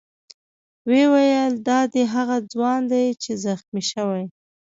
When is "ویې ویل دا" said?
0.87-1.79